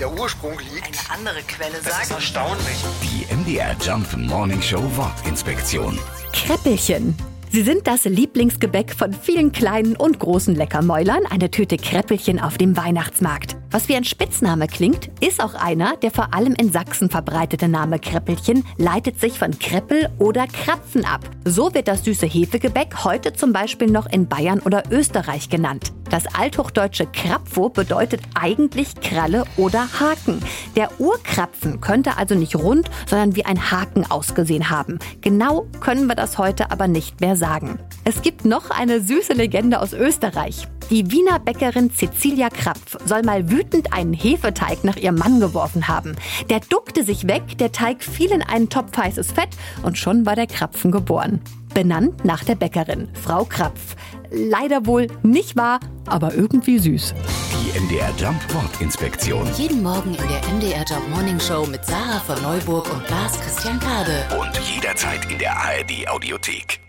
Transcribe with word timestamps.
der 0.00 0.12
Ursprung 0.12 0.58
liegt. 0.58 0.86
Eine 0.86 1.18
andere 1.18 1.42
Quelle 1.42 1.72
Das 1.82 1.86
ist 1.86 2.08
sagt, 2.08 2.10
erstaunlich. 2.10 2.84
Die 3.02 3.34
MDR 3.34 3.76
Jump 3.80 4.16
Morning 4.16 4.60
Show 4.60 4.82
Wortinspektion. 4.96 5.98
Kreppelchen. 6.32 7.16
Sie 7.50 7.62
sind 7.62 7.86
das 7.86 8.04
Lieblingsgebäck 8.04 8.92
von 8.92 9.12
vielen 9.14 9.52
kleinen 9.52 9.96
und 9.96 10.18
großen 10.18 10.54
Leckermäulern, 10.54 11.24
eine 11.26 11.50
Tüte 11.50 11.76
Kreppelchen 11.76 12.40
auf 12.40 12.58
dem 12.58 12.76
Weihnachtsmarkt. 12.76 13.56
Was 13.70 13.88
wie 13.88 13.96
ein 13.96 14.04
Spitzname 14.04 14.66
klingt, 14.66 15.10
ist 15.20 15.42
auch 15.42 15.54
einer, 15.54 15.96
der 15.96 16.10
vor 16.10 16.34
allem 16.34 16.54
in 16.54 16.70
Sachsen 16.70 17.08
verbreitete 17.08 17.68
Name 17.68 17.98
Kreppelchen 17.98 18.66
leitet 18.76 19.20
sich 19.20 19.38
von 19.38 19.58
Kreppel 19.58 20.10
oder 20.18 20.46
Krapfen 20.46 21.04
ab. 21.04 21.20
So 21.44 21.72
wird 21.72 21.88
das 21.88 22.04
süße 22.04 22.26
Hefegebäck 22.26 23.04
heute 23.04 23.32
zum 23.32 23.52
Beispiel 23.52 23.90
noch 23.90 24.06
in 24.06 24.28
Bayern 24.28 24.60
oder 24.60 24.82
Österreich 24.90 25.48
genannt. 25.48 25.92
Das 26.10 26.26
althochdeutsche 26.34 27.06
Krapfo 27.06 27.68
bedeutet 27.68 28.20
eigentlich 28.34 28.94
Kralle 29.00 29.44
oder 29.56 29.88
Haken. 30.00 30.40
Der 30.76 31.00
Urkrapfen 31.00 31.80
könnte 31.80 32.16
also 32.16 32.34
nicht 32.34 32.56
rund, 32.56 32.90
sondern 33.06 33.34
wie 33.36 33.44
ein 33.44 33.70
Haken 33.70 34.08
ausgesehen 34.10 34.70
haben. 34.70 34.98
Genau 35.20 35.66
können 35.80 36.06
wir 36.06 36.14
das 36.14 36.38
heute 36.38 36.70
aber 36.70 36.88
nicht 36.88 37.20
mehr 37.20 37.36
sagen. 37.36 37.78
Es 38.04 38.22
gibt 38.22 38.44
noch 38.44 38.70
eine 38.70 39.00
süße 39.00 39.32
Legende 39.32 39.80
aus 39.80 39.92
Österreich. 39.92 40.68
Die 40.88 41.10
Wiener 41.10 41.40
Bäckerin 41.40 41.90
Cecilia 41.92 42.48
Krapf 42.48 42.96
soll 43.04 43.22
mal 43.22 43.50
wütend 43.50 43.92
einen 43.92 44.12
Hefeteig 44.12 44.84
nach 44.84 44.96
ihrem 44.96 45.16
Mann 45.16 45.40
geworfen 45.40 45.88
haben. 45.88 46.14
Der 46.48 46.60
duckte 46.60 47.02
sich 47.02 47.26
weg, 47.26 47.58
der 47.58 47.72
Teig 47.72 48.04
fiel 48.04 48.30
in 48.30 48.42
einen 48.42 48.68
Topf 48.68 48.96
heißes 48.96 49.32
Fett 49.32 49.48
und 49.82 49.98
schon 49.98 50.24
war 50.26 50.36
der 50.36 50.46
Krapfen 50.46 50.92
geboren. 50.92 51.40
Benannt 51.74 52.24
nach 52.24 52.44
der 52.44 52.54
Bäckerin, 52.54 53.08
Frau 53.20 53.44
Krapf. 53.44 53.96
Leider 54.30 54.86
wohl 54.86 55.08
nicht 55.24 55.56
wahr, 55.56 55.80
aber 56.06 56.34
irgendwie 56.34 56.78
süß. 56.78 57.14
Die 57.52 57.80
MDR 57.80 58.12
Jump 58.16 58.54
Wortinspektion. 58.54 59.48
Jeden 59.56 59.82
Morgen 59.82 60.10
in 60.10 60.28
der 60.28 60.54
MDR 60.54 60.84
Job 60.84 61.02
Morning 61.10 61.40
Show 61.40 61.66
mit 61.66 61.84
Sarah 61.84 62.20
von 62.20 62.40
Neuburg 62.42 62.92
und 62.94 63.10
Lars 63.10 63.40
Christian 63.40 63.80
Kade. 63.80 64.24
Und 64.38 64.56
jederzeit 64.72 65.30
in 65.30 65.38
der 65.38 65.56
ARD 65.56 66.08
Audiothek. 66.08 66.85